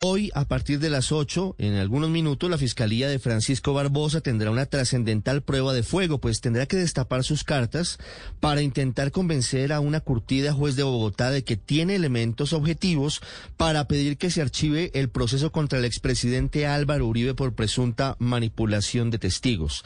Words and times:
Hoy, 0.00 0.30
a 0.36 0.46
partir 0.46 0.78
de 0.78 0.90
las 0.90 1.10
8, 1.10 1.56
en 1.58 1.74
algunos 1.74 2.08
minutos, 2.08 2.48
la 2.48 2.56
Fiscalía 2.56 3.08
de 3.08 3.18
Francisco 3.18 3.74
Barbosa 3.74 4.20
tendrá 4.20 4.52
una 4.52 4.66
trascendental 4.66 5.42
prueba 5.42 5.74
de 5.74 5.82
fuego, 5.82 6.18
pues 6.20 6.40
tendrá 6.40 6.66
que 6.66 6.76
destapar 6.76 7.24
sus 7.24 7.42
cartas 7.42 7.98
para 8.38 8.62
intentar 8.62 9.10
convencer 9.10 9.72
a 9.72 9.80
una 9.80 9.98
curtida 9.98 10.52
juez 10.52 10.76
de 10.76 10.84
Bogotá 10.84 11.32
de 11.32 11.42
que 11.42 11.56
tiene 11.56 11.96
elementos 11.96 12.52
objetivos 12.52 13.20
para 13.56 13.88
pedir 13.88 14.18
que 14.18 14.30
se 14.30 14.40
archive 14.40 14.92
el 14.94 15.08
proceso 15.08 15.50
contra 15.50 15.80
el 15.80 15.84
expresidente 15.84 16.68
Álvaro 16.68 17.04
Uribe 17.04 17.34
por 17.34 17.54
presunta 17.54 18.14
manipulación 18.20 19.10
de 19.10 19.18
testigos. 19.18 19.82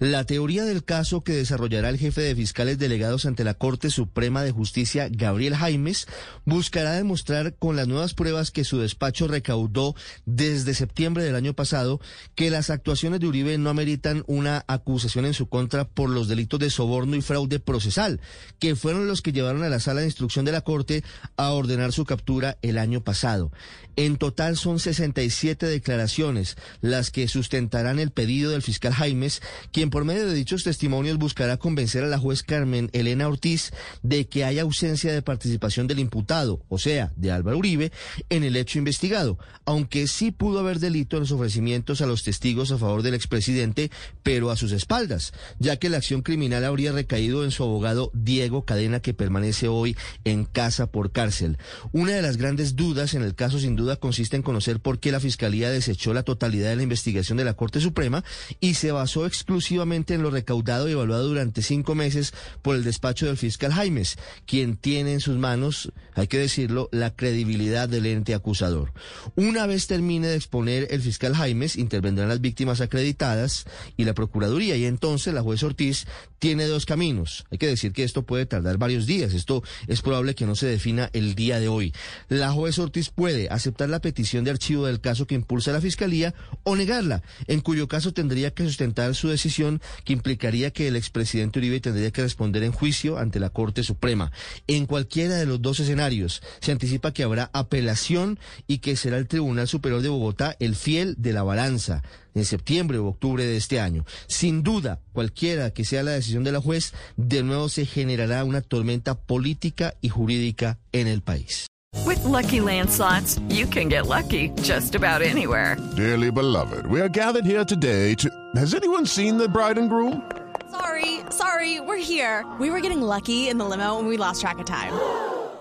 La 0.00 0.24
teoría 0.24 0.64
del 0.64 0.82
caso 0.82 1.20
que 1.20 1.34
desarrollará 1.34 1.88
el 1.88 1.98
jefe 1.98 2.22
de 2.22 2.34
fiscales 2.34 2.80
delegados 2.80 3.26
ante 3.26 3.44
la 3.44 3.54
Corte 3.54 3.90
Suprema 3.90 4.42
de 4.42 4.50
Justicia, 4.50 5.06
Gabriel 5.08 5.54
Jaimes, 5.54 6.08
buscará 6.44 6.94
demostrar 6.94 7.54
con 7.54 7.76
las 7.76 7.86
nuevas 7.86 8.14
pruebas 8.14 8.50
que 8.50 8.64
su 8.64 8.80
despacho 8.80 9.28
recaudó 9.52 9.94
desde 10.24 10.72
septiembre 10.72 11.24
del 11.24 11.36
año 11.36 11.52
pasado 11.52 12.00
que 12.34 12.50
las 12.50 12.70
actuaciones 12.70 13.20
de 13.20 13.26
Uribe 13.26 13.58
no 13.58 13.68
ameritan 13.68 14.24
una 14.26 14.64
acusación 14.66 15.26
en 15.26 15.34
su 15.34 15.46
contra 15.46 15.86
por 15.86 16.08
los 16.08 16.28
delitos 16.28 16.58
de 16.58 16.70
soborno 16.70 17.16
y 17.16 17.22
fraude 17.22 17.60
procesal, 17.60 18.20
que 18.58 18.74
fueron 18.76 19.06
los 19.06 19.20
que 19.20 19.32
llevaron 19.32 19.62
a 19.62 19.68
la 19.68 19.80
sala 19.80 20.00
de 20.00 20.06
instrucción 20.06 20.44
de 20.44 20.52
la 20.52 20.62
Corte 20.62 21.04
a 21.36 21.50
ordenar 21.50 21.92
su 21.92 22.04
captura 22.06 22.56
el 22.62 22.78
año 22.78 23.02
pasado. 23.02 23.52
En 23.96 24.16
total 24.16 24.56
son 24.56 24.78
67 24.78 25.66
declaraciones 25.66 26.56
las 26.80 27.10
que 27.10 27.28
sustentarán 27.28 27.98
el 27.98 28.10
pedido 28.10 28.52
del 28.52 28.62
fiscal 28.62 28.94
Jaimes, 28.94 29.42
quien 29.70 29.90
por 29.90 30.06
medio 30.06 30.26
de 30.26 30.34
dichos 30.34 30.64
testimonios 30.64 31.18
buscará 31.18 31.58
convencer 31.58 32.02
a 32.04 32.06
la 32.06 32.18
juez 32.18 32.42
Carmen 32.42 32.88
Elena 32.94 33.28
Ortiz 33.28 33.70
de 34.02 34.26
que 34.26 34.46
hay 34.46 34.58
ausencia 34.58 35.12
de 35.12 35.20
participación 35.20 35.88
del 35.88 35.98
imputado, 35.98 36.64
o 36.70 36.78
sea, 36.78 37.12
de 37.16 37.32
Álvaro 37.32 37.58
Uribe, 37.58 37.92
en 38.30 38.44
el 38.44 38.56
hecho 38.56 38.78
investigado, 38.78 39.38
aunque 39.64 40.06
sí 40.06 40.30
pudo 40.30 40.60
haber 40.60 40.78
delito 40.78 41.16
en 41.16 41.20
los 41.20 41.32
ofrecimientos 41.32 42.00
a 42.00 42.06
los 42.06 42.22
testigos 42.22 42.70
a 42.72 42.78
favor 42.78 43.02
del 43.02 43.14
expresidente, 43.14 43.90
pero 44.22 44.50
a 44.50 44.56
sus 44.56 44.72
espaldas, 44.72 45.32
ya 45.58 45.76
que 45.76 45.88
la 45.88 45.98
acción 45.98 46.22
criminal 46.22 46.64
habría 46.64 46.92
recaído 46.92 47.44
en 47.44 47.50
su 47.50 47.62
abogado 47.62 48.10
Diego 48.14 48.64
Cadena, 48.64 49.00
que 49.00 49.14
permanece 49.14 49.68
hoy 49.68 49.96
en 50.24 50.44
casa 50.44 50.86
por 50.86 51.12
cárcel. 51.12 51.58
Una 51.92 52.12
de 52.12 52.22
las 52.22 52.36
grandes 52.36 52.76
dudas 52.76 53.14
en 53.14 53.22
el 53.22 53.34
caso, 53.34 53.58
sin 53.58 53.76
duda, 53.76 53.96
consiste 53.96 54.36
en 54.36 54.42
conocer 54.42 54.80
por 54.80 54.98
qué 54.98 55.12
la 55.12 55.20
Fiscalía 55.20 55.70
desechó 55.70 56.14
la 56.14 56.22
totalidad 56.22 56.70
de 56.70 56.76
la 56.76 56.82
investigación 56.82 57.38
de 57.38 57.44
la 57.44 57.54
Corte 57.54 57.80
Suprema 57.80 58.24
y 58.60 58.74
se 58.74 58.92
basó 58.92 59.26
exclusivamente 59.26 60.14
en 60.14 60.22
lo 60.22 60.30
recaudado 60.30 60.88
y 60.88 60.92
evaluado 60.92 61.28
durante 61.28 61.62
cinco 61.62 61.94
meses 61.94 62.32
por 62.62 62.76
el 62.76 62.84
despacho 62.84 63.26
del 63.26 63.36
fiscal 63.36 63.72
Jaimes, 63.72 64.18
quien 64.46 64.76
tiene 64.76 65.12
en 65.14 65.20
sus 65.20 65.36
manos, 65.36 65.92
hay 66.14 66.26
que 66.26 66.38
decirlo, 66.38 66.88
la 66.92 67.14
credibilidad 67.14 67.88
del 67.88 68.06
ente 68.06 68.34
acusador. 68.34 68.92
Una 69.34 69.66
vez 69.66 69.86
termine 69.86 70.28
de 70.28 70.36
exponer 70.36 70.88
el 70.90 71.00
fiscal 71.00 71.34
Jaimes, 71.34 71.76
intervendrán 71.76 72.28
las 72.28 72.42
víctimas 72.42 72.82
acreditadas 72.82 73.64
y 73.96 74.04
la 74.04 74.12
Procuraduría, 74.12 74.76
y 74.76 74.84
entonces 74.84 75.32
la 75.32 75.40
juez 75.40 75.62
Ortiz 75.62 76.06
tiene 76.38 76.66
dos 76.66 76.84
caminos. 76.84 77.46
Hay 77.50 77.56
que 77.56 77.66
decir 77.66 77.92
que 77.92 78.04
esto 78.04 78.24
puede 78.24 78.44
tardar 78.44 78.76
varios 78.76 79.06
días, 79.06 79.32
esto 79.32 79.62
es 79.86 80.02
probable 80.02 80.34
que 80.34 80.44
no 80.44 80.54
se 80.54 80.66
defina 80.66 81.08
el 81.14 81.34
día 81.34 81.60
de 81.60 81.68
hoy. 81.68 81.94
La 82.28 82.52
juez 82.52 82.78
Ortiz 82.78 83.08
puede 83.08 83.48
aceptar 83.48 83.88
la 83.88 84.00
petición 84.00 84.44
de 84.44 84.50
archivo 84.50 84.84
del 84.84 85.00
caso 85.00 85.26
que 85.26 85.34
impulsa 85.34 85.72
la 85.72 85.80
Fiscalía 85.80 86.34
o 86.62 86.76
negarla, 86.76 87.22
en 87.46 87.60
cuyo 87.60 87.88
caso 87.88 88.12
tendría 88.12 88.52
que 88.52 88.64
sustentar 88.64 89.14
su 89.14 89.28
decisión 89.28 89.80
que 90.04 90.12
implicaría 90.12 90.72
que 90.72 90.88
el 90.88 90.96
expresidente 90.96 91.58
Uribe 91.58 91.80
tendría 91.80 92.10
que 92.10 92.22
responder 92.22 92.64
en 92.64 92.72
juicio 92.72 93.16
ante 93.16 93.40
la 93.40 93.48
Corte 93.48 93.82
Suprema. 93.82 94.30
En 94.66 94.84
cualquiera 94.84 95.36
de 95.36 95.46
los 95.46 95.62
dos 95.62 95.80
escenarios 95.80 96.42
se 96.60 96.72
anticipa 96.72 97.12
que 97.12 97.22
habrá 97.22 97.50
apelación 97.54 98.38
y 98.66 98.78
que 98.78 98.96
será 98.96 99.21
el 99.22 99.28
Tribunal 99.28 99.66
Superior 99.66 100.02
de 100.02 100.08
Bogotá 100.08 100.56
el 100.58 100.76
fiel 100.76 101.14
de 101.16 101.32
la 101.32 101.42
balanza 101.42 102.02
en 102.34 102.44
septiembre 102.44 102.98
o 102.98 103.06
octubre 103.06 103.44
de 103.44 103.56
este 103.56 103.80
año. 103.80 104.04
Sin 104.26 104.62
duda, 104.62 105.00
cualquiera 105.12 105.70
que 105.70 105.84
sea 105.84 106.02
la 106.02 106.12
decisión 106.12 106.44
de 106.44 106.52
la 106.52 106.60
juez, 106.60 106.92
de 107.16 107.42
nuevo 107.42 107.68
se 107.68 107.86
generará 107.86 108.44
una 108.44 108.60
tormenta 108.60 109.14
política 109.14 109.94
y 110.00 110.08
jurídica 110.08 110.78
en 110.92 111.06
el 111.06 111.22
país. 111.22 111.66
With 112.06 112.24
lucky 112.24 112.60
landslots, 112.60 113.38
you 113.48 113.66
can 113.66 113.88
get 113.88 114.06
lucky 114.06 114.50
just 114.62 114.94
about 114.94 115.22
anywhere. 115.22 115.76
Dearly 115.94 116.30
beloved, 116.30 116.86
we 116.86 117.00
are 117.00 117.08
gathered 117.08 117.44
here 117.44 117.64
today 117.64 118.14
to. 118.14 118.30
Has 118.56 118.74
anyone 118.74 119.06
seen 119.06 119.36
the 119.36 119.48
bride 119.48 119.78
and 119.78 119.88
groom? 119.88 120.22
Sorry, 120.70 121.20
sorry, 121.30 121.80
we're 121.80 122.02
here. 122.02 122.46
We 122.58 122.70
were 122.70 122.80
getting 122.80 123.02
lucky 123.02 123.48
in 123.48 123.58
the 123.58 123.64
limo 123.64 123.98
and 123.98 124.08
we 124.08 124.16
lost 124.16 124.40
track 124.40 124.58
of 124.58 124.64
time. 124.64 124.92